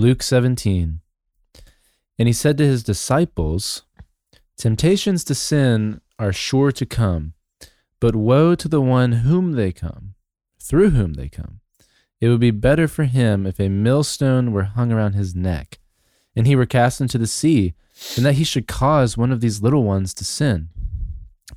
[0.00, 1.00] Luke 17.
[2.18, 3.82] And he said to his disciples,
[4.56, 7.34] Temptations to sin are sure to come,
[8.00, 10.14] but woe to the one whom they come,
[10.58, 11.60] through whom they come.
[12.18, 15.78] It would be better for him if a millstone were hung around his neck,
[16.34, 17.74] and he were cast into the sea,
[18.14, 20.70] than that he should cause one of these little ones to sin.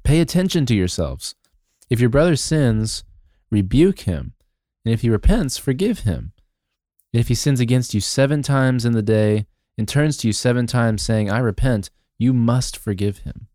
[0.03, 1.35] Pay attention to yourselves.
[1.89, 3.05] If your brother sins,
[3.49, 4.33] rebuke him,
[4.83, 6.32] and if he repents, forgive him.
[7.13, 9.45] If he sins against you seven times in the day,
[9.77, 13.47] and turns to you seven times, saying, I repent, you must forgive him.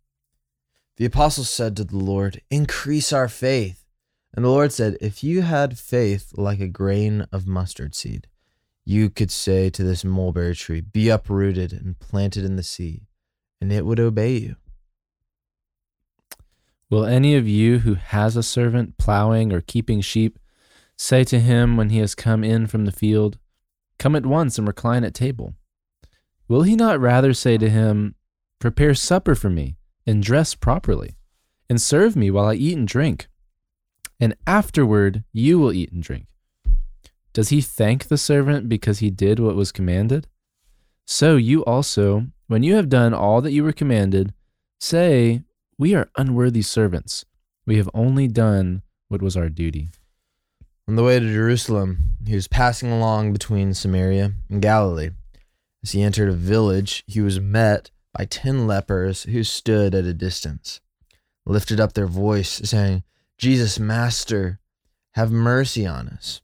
[0.97, 3.85] The apostles said to the Lord, Increase our faith.
[4.35, 8.29] And the Lord said, If you had faith like a grain of mustard seed,
[8.85, 13.07] you could say to this mulberry tree, Be uprooted and planted in the sea,
[13.61, 14.57] and it would obey you.
[16.91, 20.39] Will any of you who has a servant plowing or keeping sheep
[20.97, 23.39] say to him when he has come in from the field,
[23.99, 25.55] Come at once and recline at table?
[26.47, 28.15] Will he not rather say to him,
[28.59, 31.17] Prepare supper for me, and dress properly,
[31.69, 33.29] and serve me while I eat and drink?
[34.19, 36.27] And afterward you will eat and drink.
[37.33, 40.27] Does he thank the servant because he did what was commanded?
[41.05, 44.35] So you also, when you have done all that you were commanded,
[44.81, 45.43] say,
[45.79, 47.25] We are unworthy servants.
[47.67, 49.91] We have only done what was our duty.
[50.89, 55.11] On the way to Jerusalem, he was passing along between Samaria and Galilee.
[55.83, 60.15] As he entered a village, he was met by ten lepers who stood at a
[60.15, 60.81] distance,
[61.45, 63.05] lifted up their voice, saying,
[63.37, 64.61] Jesus, Master,
[65.13, 66.41] have mercy on us.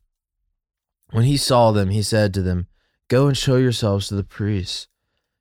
[1.10, 2.66] When he saw them, he said to them,
[3.08, 4.88] Go and show yourselves to the priests.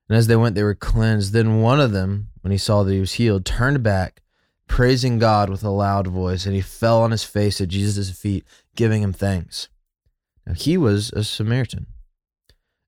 [0.07, 1.33] And as they went, they were cleansed.
[1.33, 4.21] Then one of them, when he saw that he was healed, turned back,
[4.67, 8.45] praising God with a loud voice, and he fell on his face at Jesus' feet,
[8.75, 9.70] giving him thanks.
[10.45, 11.88] Now he was a Samaritan.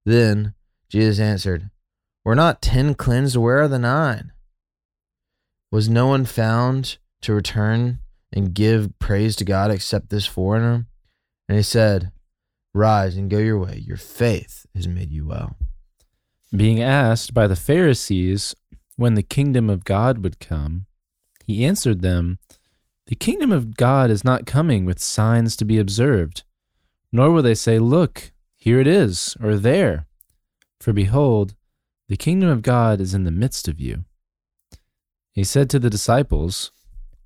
[0.06, 0.54] Then
[0.90, 1.70] Jesus answered,
[2.24, 3.38] Were not ten cleansed?
[3.38, 4.32] Where are the nine?
[5.72, 8.00] Was no one found to return
[8.32, 10.86] and give praise to God except this foreigner?
[11.48, 12.12] And he said,
[12.74, 13.84] Rise and go your way.
[13.86, 15.56] Your faith has made you well.
[16.56, 18.56] Being asked by the Pharisees
[18.96, 20.86] when the kingdom of God would come,
[21.46, 22.40] he answered them,
[23.06, 26.44] The kingdom of God is not coming with signs to be observed,
[27.12, 30.08] nor will they say, Look, here it is, or there.
[30.80, 31.54] For behold,
[32.10, 34.06] the kingdom of God is in the midst of you.
[35.32, 36.72] He said to the disciples,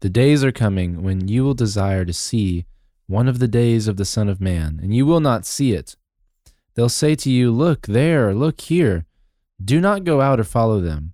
[0.02, 2.66] The days are coming when you will desire to see
[3.08, 5.96] one of the days of the Son of Man, and you will not see it.
[6.76, 9.06] They'll say to you, Look there, look here.
[9.64, 11.14] Do not go out or follow them.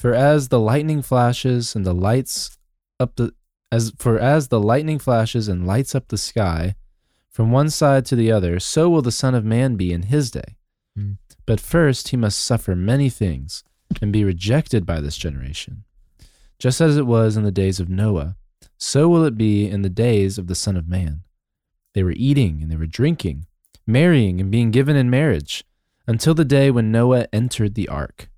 [0.00, 2.56] For as the lightning flashes and the lights
[2.98, 3.34] up the
[3.70, 6.74] as for as the lightning flashes and lights up the sky
[7.28, 10.30] from one side to the other, so will the Son of Man be in his
[10.30, 10.56] day.
[10.98, 11.18] Mm.
[11.44, 13.62] But first he must suffer many things
[14.00, 15.84] and be rejected by this generation.
[16.58, 18.36] Just as it was in the days of Noah,
[18.78, 21.24] so will it be in the days of the Son of Man.
[21.92, 23.44] They were eating and they were drinking,
[23.86, 25.62] marrying and being given in marriage,
[26.06, 28.29] until the day when Noah entered the ark,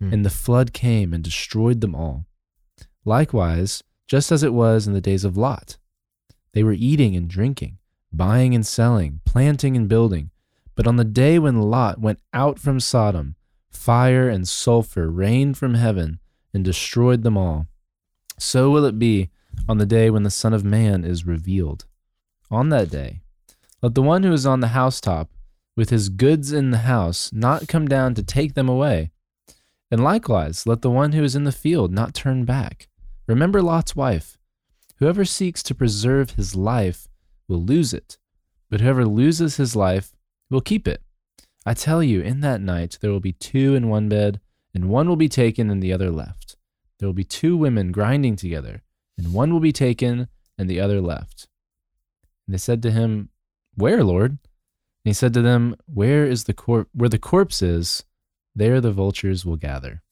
[0.00, 0.12] Hmm.
[0.14, 2.26] and the flood came and destroyed them all.
[3.04, 5.76] Likewise, just as it was in the days of Lot,
[6.52, 7.78] they were eating and drinking,
[8.12, 10.30] buying and selling, planting and building.
[10.74, 13.36] But on the day when Lot went out from Sodom,
[13.70, 16.18] fire and sulfur rained from heaven
[16.52, 17.66] and destroyed them all.
[18.38, 19.30] So will it be
[19.68, 21.84] on the day when the Son of Man is revealed.
[22.50, 23.20] On that day,
[23.82, 25.30] let the one who is on the housetop
[25.76, 29.10] with his goods in the house not come down to take them away.
[29.90, 32.88] And likewise, let the one who is in the field not turn back.
[33.26, 34.38] Remember Lot's wife.
[34.96, 37.08] Whoever seeks to preserve his life
[37.48, 38.18] will lose it,
[38.68, 40.12] but whoever loses his life
[40.50, 41.02] will keep it.
[41.66, 44.40] I tell you, in that night there will be two in one bed,
[44.74, 46.56] and one will be taken and the other left.
[46.98, 48.82] There will be two women grinding together,
[49.16, 51.48] and one will be taken and the other left.
[52.46, 53.30] And they said to him,
[53.74, 54.32] Where, Lord?
[54.32, 54.38] And
[55.04, 58.04] he said to them, Where is the corp where the corpse is,
[58.60, 60.02] there the vultures will gather.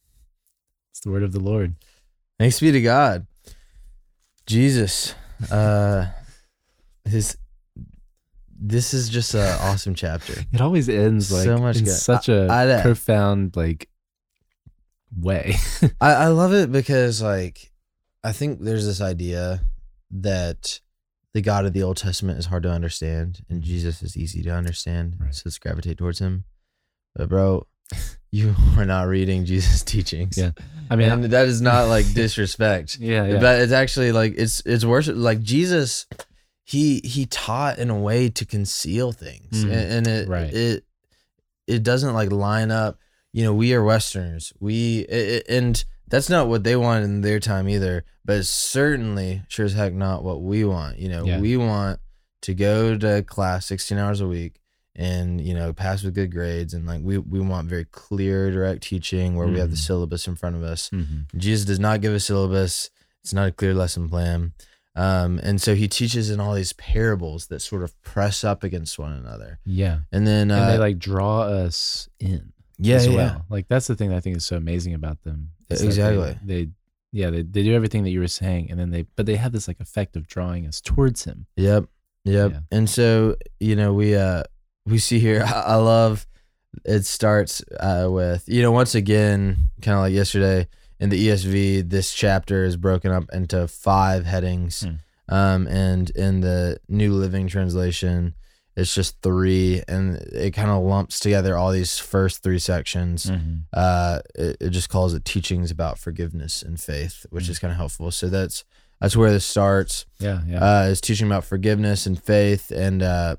[0.91, 1.77] It's the word of the Lord.
[2.39, 3.27] Thanks be to God.
[4.47, 5.15] Jesus,
[5.51, 6.07] uh,
[7.05, 7.37] his.
[8.61, 10.35] This is just an awesome chapter.
[10.53, 11.93] It always ends like So much in good.
[11.95, 12.33] such I-
[12.65, 13.89] a I- profound like
[15.17, 15.55] way.
[16.01, 17.71] I, I love it because like
[18.25, 19.61] I think there's this idea
[20.11, 20.81] that
[21.35, 24.51] the God of the Old Testament is hard to understand and Jesus is easy to
[24.51, 25.17] understand.
[25.21, 25.35] Right.
[25.35, 26.45] So let's gravitate towards him.
[27.15, 27.67] But bro,
[28.31, 30.37] you are not reading Jesus' teachings.
[30.37, 30.51] Yeah.
[30.91, 32.99] I mean, and that is not like disrespect.
[32.99, 33.41] yeah, yeah.
[33.41, 36.07] But it's actually like it's it's worship like Jesus
[36.65, 39.65] he he taught in a way to conceal things.
[39.65, 39.73] Mhm.
[39.73, 40.53] And, and it Right.
[40.53, 40.85] it
[41.67, 42.99] it doesn't like line up.
[43.33, 44.53] You know, we are Westerners.
[44.61, 48.05] We i- i- and that's not what they want in their time either.
[48.25, 50.99] But it's certainly, sure as heck, not what we want.
[50.99, 51.39] You know, Yeah.
[51.41, 52.01] we want
[52.43, 54.58] to go to class sixteen hours a week
[54.99, 58.83] and you know pass with good grades and like we we want very clear, direct
[58.83, 59.87] teaching where we have the Mhm.
[59.87, 60.91] syllabus in front of us.
[60.91, 61.27] Mhm.
[61.37, 62.91] Jesus does not give a syllabus.
[63.23, 64.53] It's not a clear lesson plan.
[64.97, 68.99] Um, and so he teaches in all these parables that sort of press up against
[68.99, 69.61] one another.
[69.65, 70.01] Yeah.
[70.11, 73.47] And then, uh, and they like draw us in yeah, as yeah, well.
[73.49, 75.53] Like that's the thing that I think is so amazing about them.
[75.71, 76.37] Exactly.
[76.45, 76.71] They, they
[77.13, 79.53] yeah, they, they do everything that you were saying and then they but they have
[79.53, 81.47] this like effect of drawing us towards him.
[81.57, 81.85] Yep.
[82.25, 82.51] Yep.
[82.53, 82.61] Yeah.
[82.73, 84.43] And so, you know, we uh
[84.89, 86.27] we see here I, I love
[86.85, 90.69] it starts uh with, you know, once again, kind of like yesterday
[91.01, 94.83] in the ESV, this chapter is broken up into five headings.
[94.83, 95.35] Hmm.
[95.35, 98.35] Um and in the New Living Translation,
[98.77, 103.27] it's just three and it kind of lumps together all these first three sections.
[103.27, 103.63] Mhm.
[103.73, 107.51] uh it, it just calls it teachings about forgiveness and faith which Mm.
[107.51, 108.65] is kind of helpful so that's
[109.01, 110.61] that's where this starts Yeah, yeah.
[110.65, 113.37] uh is teaching about forgiveness and faith and uh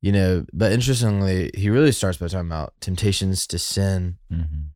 [0.00, 4.68] you know but interestingly he really starts by talking about temptations to sin Mhm.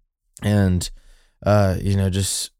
[0.42, 0.90] and
[1.46, 2.50] uh you know just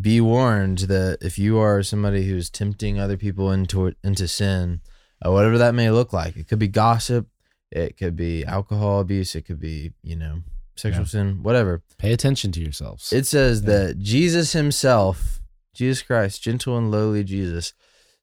[0.00, 4.80] be warned that if you are somebody who's tempting other people into into sin
[5.24, 7.26] uh, whatever that may look like it could be gossip
[7.70, 10.42] it could be alcohol abuse it could be you know
[10.76, 11.08] sexual Yeah.
[11.08, 13.12] sin whatever Pay attention to yourselves.
[13.12, 13.66] it says Yeah.
[13.70, 15.40] that Jesus himself,
[15.74, 17.74] Jesus Christ, gentle and lowly Jesus,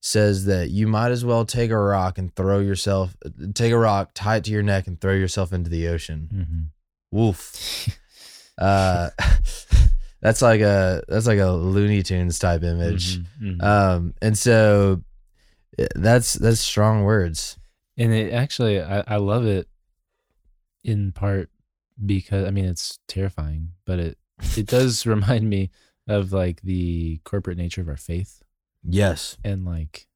[0.07, 3.15] says that you might as well take a rock and throw yourself,
[3.53, 6.29] take a rock, tie it to your neck, and throw yourself into the ocean.
[6.33, 6.69] Mhm.
[7.11, 7.89] Woof.
[8.59, 9.11] Uh,
[10.21, 13.19] that's like a that's like a Looney Tunes type image.
[13.19, 13.25] Mhm.
[13.59, 13.63] Mhm.
[13.63, 15.03] Um, and so
[15.77, 17.59] eh, that's that's strong words.
[17.97, 19.67] And it actually, I, I love it
[20.83, 21.51] in part
[22.03, 24.17] because I mean it's terrifying, but it
[24.55, 25.69] it does remind me
[26.07, 28.41] of like the corporate nature of our faith
[28.87, 29.37] Yes.
[29.43, 30.07] and like,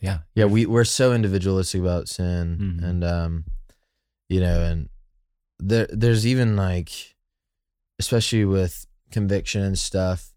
[0.00, 2.84] yeah, Yeah, we we're so individualistic about sin, Mhm.
[2.84, 3.44] and um,
[4.28, 4.88] you know, and
[5.58, 6.90] there there's even like,
[7.98, 10.32] especially with conviction and stuff,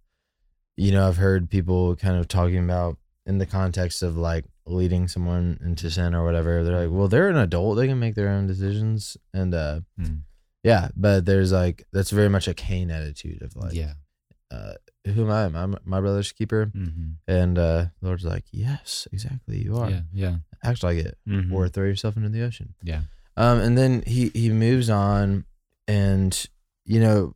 [0.75, 5.07] you know, I've heard people kind of talking about in the context of like leading
[5.07, 6.63] someone into sin or whatever.
[6.63, 10.21] They're like, well, they're an adult; they can make their own decisions, and uh, Mm.
[10.63, 13.93] yeah, but there's like that's very much a Cain attitude of like, yeah,
[14.51, 14.73] uh,
[15.13, 15.59] who am I?
[15.61, 16.71] Am my brother's keeper?
[16.73, 19.89] hmm And uh, the Lord's like, yes, exactly, you are.
[19.89, 21.51] yeah, yeah, Act like it Mhm.
[21.53, 22.73] or throw yourself into the ocean.
[22.83, 23.01] yeah,
[23.35, 25.45] Um, and then he he moves on,
[25.87, 26.31] and
[26.85, 27.35] you know,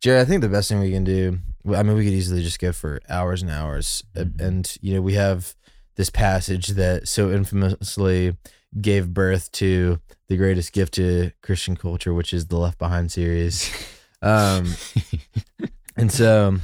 [0.00, 1.38] Jerry, I think the best thing we can do.
[1.74, 4.40] I mean, we could easily just go for hours and hours, Mhm.
[4.40, 5.54] and you know, we have
[5.96, 8.36] this passage that so infamously
[8.80, 13.70] gave birth to the greatest gift to Christian culture, which is the Left Behind series.
[14.24, 14.76] Um,
[15.96, 16.56] and so,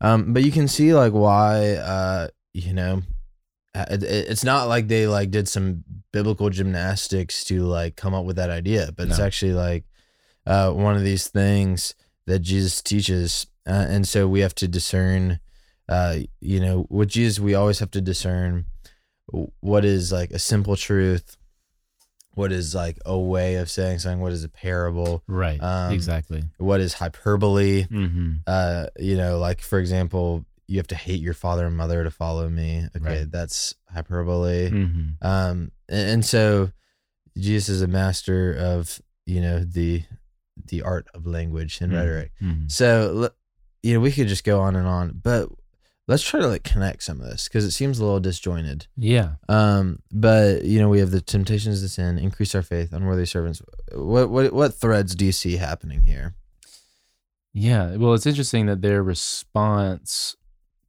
[0.00, 3.02] um, but you can see like why, uh, you know,
[3.74, 8.14] uh, it, it- it's not like they like did some biblical gymnastics to like come
[8.14, 9.24] up with that idea, but it's No.
[9.24, 9.84] actually like
[10.46, 11.94] uh, one of these things
[12.26, 15.40] that Jesus teaches, uh, and so we have to discern.
[15.88, 18.64] Uh, you know, with Jesus, we always have to discern
[19.30, 21.36] w- what is like a simple truth,
[22.36, 26.44] what is like a way of saying something, what is a parable, right, Um, exactly.
[26.58, 31.34] what is hyperbole, hmm uh you know like for example you have to hate your
[31.34, 32.86] father and mother to follow me.
[32.96, 33.30] Okay Right.
[33.32, 34.68] that's hyperbole.
[34.70, 36.70] Hmm um and, and so
[37.38, 40.02] jesus is a master of you know the
[40.68, 42.32] the art of language and rhetoric.
[42.38, 43.30] Hmm so
[43.82, 45.48] you know we could just go on and on but
[46.08, 49.34] let's try to like connect some of this because it seems a little disjointed Yeah,
[49.48, 53.60] um but you know we have the temptations to sin increase our faith unworthy servants
[53.92, 56.34] what what what threads do you see happening here
[57.58, 57.96] yeah.
[57.96, 60.36] Well, it's interesting that their response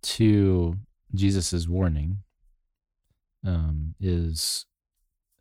[0.02, 0.76] to
[1.16, 2.18] Jesus's warning
[3.46, 4.66] um, is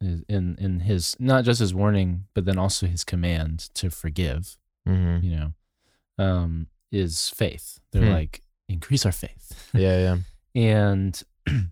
[0.00, 4.56] is in in his not just his warning, but then also his command to forgive.
[4.88, 5.26] mm-hmm.
[5.26, 7.80] You know, um, is faith.
[7.90, 8.12] They're Hmm.
[8.12, 10.16] like increase our faith, yeah yeah
[10.54, 11.70] and and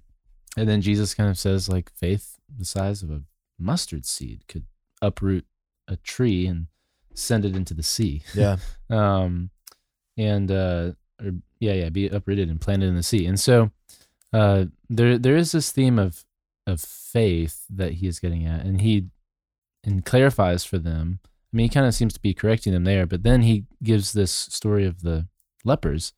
[0.57, 3.23] then Jesus kind of says like faith the size of a
[3.59, 4.65] mustard seed could
[5.03, 5.45] uproot
[5.89, 6.67] a tree and
[7.15, 8.23] send it into the sea.
[8.35, 8.57] yeah
[8.91, 9.51] um,
[10.17, 13.27] and uh, or, yeah, yeah, be uprooted and planted in the sea.
[13.27, 13.71] And so
[14.33, 16.25] uh, there there is this theme of
[16.67, 19.07] of faith that he is getting at, and he
[19.83, 21.21] and clarifies for them.
[21.25, 24.13] I mean, he kind of seems to be correcting them there, but then he gives
[24.13, 25.29] this story of the
[25.65, 26.13] lepers,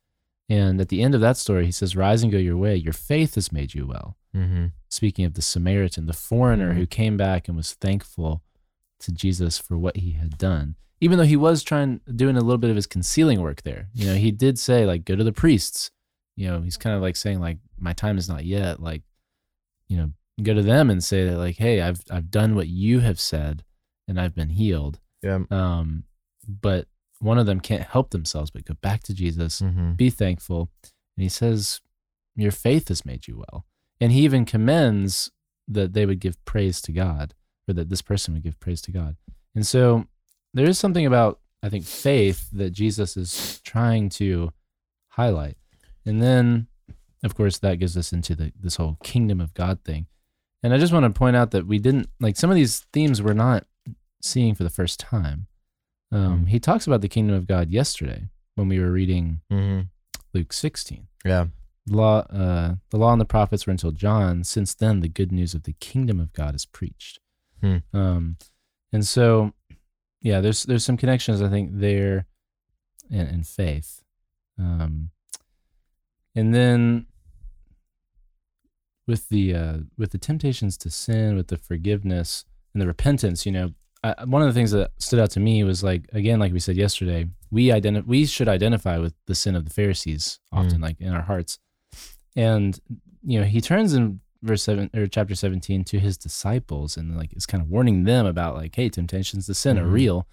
[0.49, 2.75] and at the end of that story, he says, "Rise and go your way.
[2.75, 4.67] Your faith has made you well." mm-hmm.
[4.89, 8.41] Speaking of the Samaritan, the foreigner who came back and was thankful
[8.99, 10.75] to Jesus for what he had done.
[10.99, 13.89] even though he was trying doing a little bit of his concealing work there.
[13.93, 15.91] You know, he did say like go to the priests.
[16.35, 18.79] You know, he's kind of like saying like my time is not yet.
[18.81, 19.03] Like,
[19.87, 20.11] you know,
[20.41, 23.63] go to them and say that like, hey, I've I've done what you have said
[24.07, 24.99] and I've been healed.
[25.21, 25.39] Yeah.
[25.51, 26.05] Um,
[26.47, 26.87] but
[27.19, 29.93] one of them can't help themselves but go back to Jesus, Mm-hmm.
[29.93, 30.69] be thankful,
[31.15, 31.81] and he says,
[32.35, 33.65] Your faith has made you well.
[33.99, 35.31] And he even commends
[35.67, 37.33] that they would give praise to God,
[37.67, 39.17] or that this person would give praise to God.
[39.55, 40.05] And so
[40.53, 44.53] there is something about, I think, faith that Jesus is trying to
[45.09, 45.57] highlight.
[46.05, 46.67] And then,
[47.23, 50.05] of course, that gives us into the, this whole kingdom of God thing.
[50.63, 53.21] And I just want to point out that we didn't, like, some of these themes
[53.21, 53.65] we're not
[54.21, 55.47] seeing for the first time.
[56.11, 56.47] Um, Mm.
[56.49, 59.81] He talks about the kingdom of God yesterday when we were reading Mm-hmm.
[60.33, 61.47] Luke 16 Yeah.
[61.89, 65.53] law uh, the law and the prophets were until john since then the good news
[65.53, 67.19] of the kingdom of god is preached
[67.61, 67.77] Hmm.
[67.93, 68.37] um,
[68.93, 69.53] and so
[70.21, 72.25] yeah there's there's some connections i think there
[73.09, 74.03] in, in faith
[74.59, 75.09] um,
[76.35, 77.07] and then
[79.07, 83.51] with the uh, with the temptations to sin with the forgiveness and the repentance you
[83.51, 83.71] know
[84.17, 86.59] I, one of the things that stood out to me was like again like we
[86.59, 90.99] said yesterday we identi- we should identify with the sin of the pharisees often like
[90.99, 91.59] in our hearts
[92.35, 92.79] and
[93.23, 97.35] you know he turns in verse 7 or chapter 17 to his disciples and like
[97.35, 99.91] is kind of warning them about like hey temptations to sin are Mhm.
[99.93, 100.27] real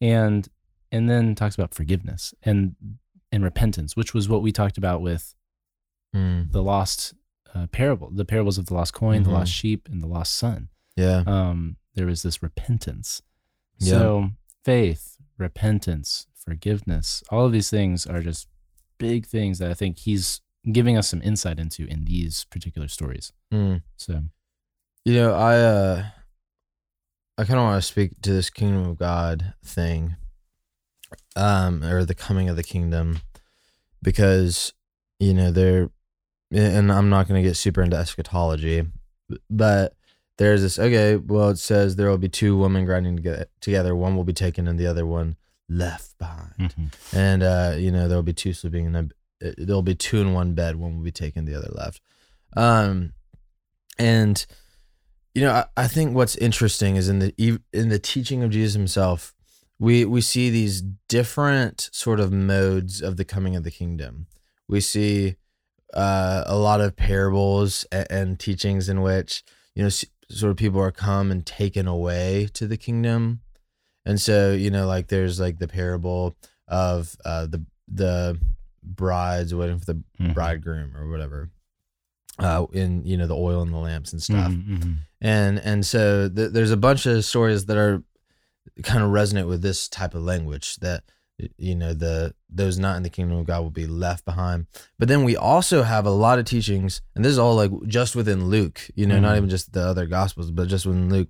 [0.00, 0.48] and
[0.92, 2.74] and then talks about forgiveness and
[3.32, 5.34] and repentance which was what we talked about with
[6.14, 6.50] Mm.
[6.50, 7.14] the lost
[7.54, 9.24] uh, parable the parables of the lost coin Mhm.
[9.26, 11.22] the lost sheep and the lost son Yeah.
[11.26, 13.20] um, there was this repentance.
[13.78, 13.90] Yeah.
[13.90, 14.30] So
[14.64, 18.48] faith, repentance, forgiveness, all of these things are just
[18.96, 20.40] big things that I think he's
[20.72, 23.34] giving us some insight into in these particular stories.
[23.52, 23.82] Mm.
[23.98, 24.22] So
[25.04, 26.04] You know, I uh
[27.36, 30.16] I kind of want to speak to this kingdom of God thing,
[31.36, 33.20] um, or the coming of the kingdom,
[34.02, 34.72] because
[35.18, 35.90] you know there,
[36.50, 38.84] and I'm not going to get super into eschatology,
[39.50, 39.96] but
[40.40, 40.78] there's this.
[40.78, 43.22] Okay, well, it says there will be two women grinding
[43.60, 43.94] together.
[43.94, 45.36] One will be taken and the other one
[45.68, 46.72] left behind,
[47.12, 49.54] and uh, you know there will be two sleeping in a.
[49.58, 50.76] There'll be two in one bed.
[50.76, 52.00] One will be taken, the other left.
[52.56, 53.12] Um,
[53.98, 54.46] and
[55.34, 58.72] you know, I, I think what's interesting is in the in the teaching of Jesus
[58.72, 59.34] himself,
[59.78, 64.26] we we see these different sort of modes of the coming of the kingdom.
[64.66, 65.36] We see
[65.92, 69.42] uh, a lot of parables and, and teachings in which
[69.74, 69.90] you know
[70.30, 73.40] sort of people are come and taken away to the kingdom,
[74.04, 76.36] and so you know, like there's like the parable
[76.68, 78.38] of uh, the the
[78.82, 80.32] brides waiting for the Mhm.
[80.34, 81.50] bridegroom or whatever
[82.38, 84.96] uh in you know the oil and the lamps and stuff Mhm, mhm.
[85.20, 88.02] and and so th- there's a bunch of stories that are
[88.82, 91.04] kind of resonate with this type of language that
[91.58, 94.66] you know the those not in the kingdom of god will be left behind.
[94.98, 98.14] But then we also have a lot of teachings and this is all like just
[98.16, 99.38] within luke you know not Mhm.
[99.38, 101.28] even just the other gospels but just within luke.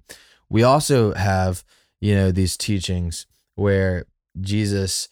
[0.49, 1.64] We also have
[2.00, 4.07] you know these teachings where
[4.40, 5.09] jesus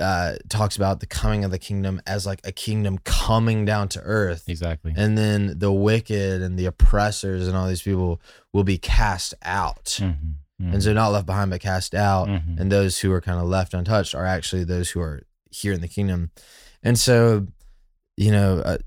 [0.00, 4.00] uh talks about the coming of the kingdom as like a kingdom coming down to
[4.00, 4.44] earth.
[4.48, 4.94] Exactly.
[4.96, 8.18] and then the wicked and the oppressors and all these people
[8.54, 9.84] will be cast out.
[10.00, 12.58] Mhm, mhm, and so not left behind but cast out mhm.
[12.60, 15.80] and those who are kind of left untouched are actually those who are here in
[15.80, 16.30] the kingdom
[16.82, 17.46] and so
[18.16, 18.78] you know I,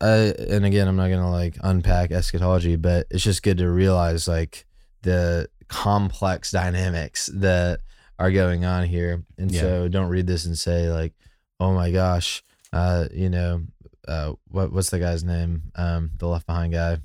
[0.00, 0.16] I,
[0.48, 4.64] and again i'm not gonna like unpack eschatology but it's just good to realize like
[5.02, 7.80] the complex dynamics that
[8.18, 9.60] are going on here and Yeah.
[9.60, 11.12] so don't read this and say like
[11.60, 13.62] oh my gosh uh you know
[14.06, 16.98] uh what what's the guy's name um the left behind guy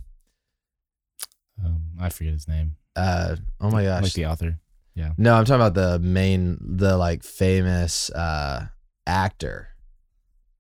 [1.64, 2.78] um, I forget his name.
[3.00, 4.60] Uh oh my gosh Like the author.
[4.96, 5.12] Yeah.
[5.18, 8.68] No i'm talking about the main the like famous uh
[9.08, 9.70] actor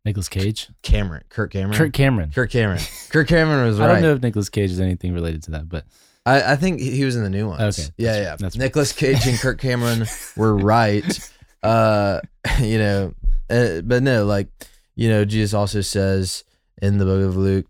[0.05, 0.69] Nicolas Cage.
[0.81, 2.31] cameron kirk cameron Kirk Cameron.
[2.31, 2.79] kirk cameron
[3.09, 3.89] kirk cameron was right.
[3.89, 5.85] I don't know if Nicolas Cage is anything related to that, but
[6.25, 7.79] I, I think he was in the new ones.
[7.79, 8.23] Okay, Yeah, yeah.
[8.35, 10.05] that's- Nicolas Cage and Kirk Cameron
[10.37, 11.31] were right.
[11.63, 12.19] Uh,
[12.61, 13.13] you know,
[13.49, 14.47] uh, but no, like,
[14.95, 16.43] you know, Jesus also says
[16.81, 17.65] in the book of Luke,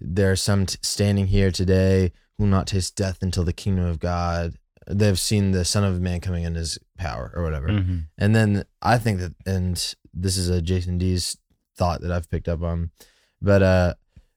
[0.00, 3.98] there are some t- standing here today will not taste death until the kingdom of
[3.98, 4.54] God.
[4.86, 7.68] They've seen the Son of Man coming in his power or whatever.
[7.68, 8.06] Mhm.
[8.18, 9.74] And then I think that, and
[10.12, 11.38] this is a Jason Dees'
[11.76, 12.90] thought that I've picked up on,
[13.40, 13.94] but uh,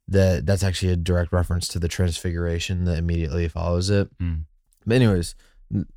[0.07, 4.09] that that's actually a direct reference to the Transfiguration that immediately follows it.
[4.19, 4.45] Mm.
[4.85, 5.35] But anyways,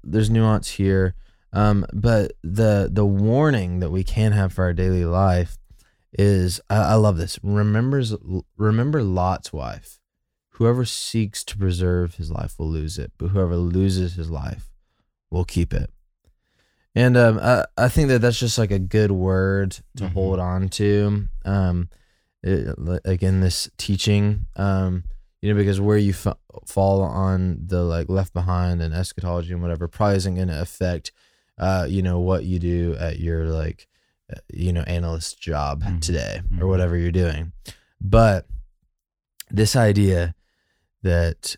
[0.02, 1.14] there's nuance here,
[1.52, 5.58] um, but the the warning that we can have for our daily life
[6.12, 7.38] is I, I love this.
[7.44, 8.14] Remembers
[8.56, 9.99] remember Lot's wife.
[10.60, 14.70] Whoever seeks to preserve his life will lose it, but whoever loses his life
[15.30, 15.88] will keep it.
[16.94, 20.12] And um, I, I think that that's just like a good word to Mhm.
[20.12, 21.28] hold on to.
[21.46, 21.88] Um,
[22.42, 25.04] it, like in this teaching, um,
[25.40, 26.36] you know, because where you f-
[26.66, 31.10] fall on the like left behind and eschatology and whatever probably isn't going to affect,
[31.56, 33.88] uh, you know, what you do at your like,
[34.30, 36.02] uh, you know, analyst job Mhm.
[36.02, 37.52] today or whatever you're doing.
[37.98, 38.46] But
[39.50, 40.34] this idea
[41.02, 41.56] that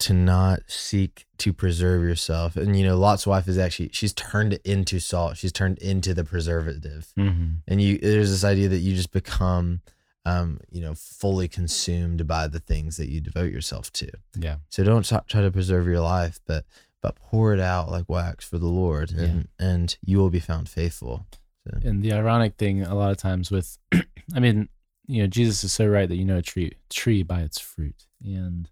[0.00, 2.56] to not seek to preserve yourself.
[2.56, 5.36] And you know, Lot's wife is actually she's turned it into salt.
[5.36, 7.12] She's turned into the preservative.
[7.18, 7.48] Mm-hmm.
[7.68, 9.80] And you there's this idea that you just become
[10.26, 14.10] um, you know, fully consumed by the things that you devote yourself to.
[14.36, 14.56] Yeah.
[14.68, 16.64] So don't try try to preserve your life, but
[17.02, 20.68] but pour it out like wax for the Lord and and you will be found
[20.68, 21.26] faithful.
[21.66, 23.78] So, And the ironic thing, a lot of times with,
[24.34, 24.68] I mean,
[25.06, 28.06] you know, Jesus is so right that you know a tree tree by its fruit,
[28.24, 28.68] and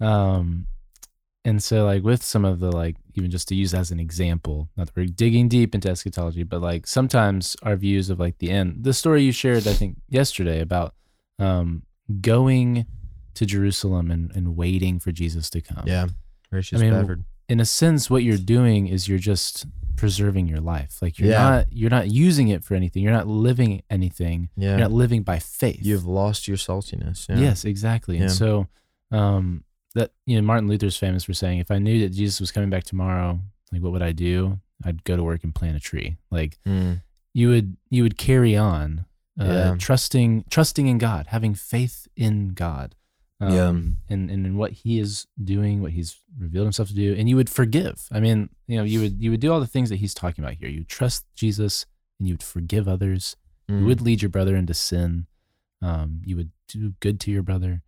[0.00, 0.66] um,
[1.44, 4.68] and so like with some of the like even just to use as an example,
[4.76, 8.50] not that we're digging deep into eschatology, but like sometimes our views of like the
[8.50, 10.94] end, the story you shared, I think yesterday about
[11.38, 11.82] um
[12.20, 12.86] going
[13.34, 15.84] to Jerusalem and and waiting for Jesus to come.
[15.86, 16.06] yeah.
[16.50, 17.24] Gracious I mean, Bedford.
[17.48, 21.42] in a sense what you're doing is you're just preserving your life like you're Yeah.
[21.50, 24.70] not you're not using it for anything you're not living anything Yeah.
[24.70, 27.28] you're not living by faith You've lost your saltiness.
[27.28, 27.38] Yeah.
[27.38, 28.66] yes exactly and so
[29.10, 32.52] um that you know martin luther's famous for saying if i knew that jesus was
[32.52, 33.40] coming back tomorrow
[33.72, 37.02] like what would i do i'd go to work and plant a tree like Mm.
[37.32, 39.06] you would you would carry on
[39.38, 42.94] uh, trusting trusting in god having faith in god
[43.40, 43.68] um, Yeah.
[43.68, 47.36] and, and in what he is doing what he's revealed himself to do and you
[47.36, 49.96] would forgive i mean you know you would you would do all the things that
[49.96, 51.84] he's talking about here you trust jesus
[52.18, 53.36] and you would forgive others
[53.68, 53.80] Mm.
[53.80, 55.26] you would lead your brother into sin
[55.82, 57.82] um, you would do good to your brother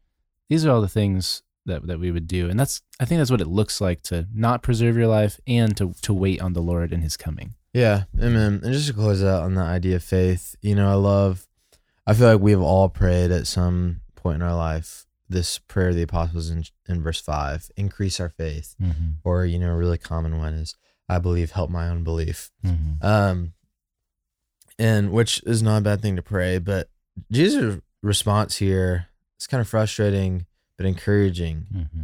[0.48, 3.30] these are all the things that, that we would do and that's i think that's
[3.30, 6.60] what it looks like to not preserve your life and to, to wait on the
[6.62, 8.60] lord and his coming Yeah, amen.
[8.64, 11.46] And just to close out on the idea of faith, you know, I love,
[12.06, 15.94] I feel like we've all prayed at some point in our life this prayer of
[15.94, 18.74] the apostles in, in verse five increase our faith.
[18.80, 19.10] Mm-hmm.
[19.24, 20.74] Or, you know, a really common one is,
[21.08, 22.50] I believe, help my own belief.
[22.64, 23.04] Mm-hmm.
[23.06, 23.52] Um,
[24.78, 26.88] and which is not a bad thing to pray, but
[27.30, 29.08] Jesus' response here
[29.40, 31.66] is kind of frustrating, but encouraging.
[31.74, 32.02] Mm-hmm.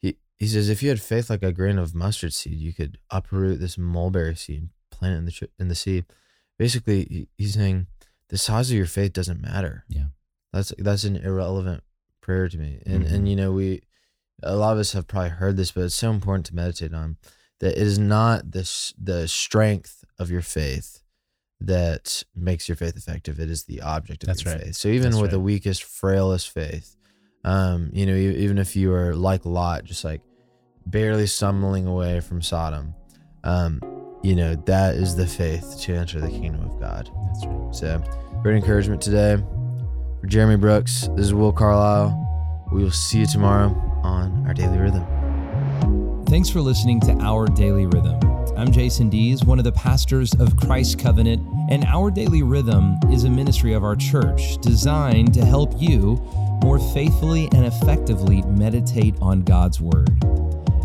[0.00, 2.98] He, he says, if you had faith like a grain of mustard seed, you could
[3.10, 6.04] uproot this mulberry seed, plant it in the in the sea.
[6.58, 7.86] Basically, he's saying
[8.28, 9.84] the size of your faith doesn't matter.
[9.88, 10.08] Yeah.
[10.52, 11.82] that's that's an irrelevant
[12.22, 12.80] prayer to me.
[12.86, 13.12] And Mhm.
[13.12, 13.82] and you know we,
[14.42, 17.18] a lot of us have probably heard this, but it's so important to meditate on
[17.60, 21.02] that it is not this the strength of your faith
[21.60, 23.38] that makes your faith effective.
[23.38, 24.62] It is the object of That's your right.
[24.64, 24.76] faith.
[24.76, 26.96] So even That's with the weakest, frailest faith,
[27.44, 30.22] um, you know, even if you are like Lot, just like
[30.86, 32.94] barely stumbling away from Sodom,
[33.44, 33.80] um,
[34.24, 37.08] you know, that is the faith to enter the kingdom of God.
[37.26, 38.02] that's right So,
[38.42, 39.36] great encouragement today.
[40.22, 42.68] For Jeremy Brooks, this is Will Carlisle.
[42.70, 46.24] We will see you tomorrow on our daily rhythm.
[46.26, 48.20] Thanks for listening to Our Daily Rhythm.
[48.56, 53.24] I'm Jason Dees, one of the pastors of Christ Covenant, and Our Daily Rhythm is
[53.24, 56.14] a ministry of our church designed to help you
[56.62, 60.08] more faithfully and effectively meditate on God's Word.